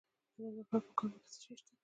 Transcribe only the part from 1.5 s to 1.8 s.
شته؟